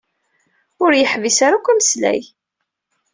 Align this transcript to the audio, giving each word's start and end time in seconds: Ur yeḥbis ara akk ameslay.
Ur 0.83 0.91
yeḥbis 0.95 1.37
ara 1.45 1.55
akk 1.59 1.67
ameslay. 1.71 2.21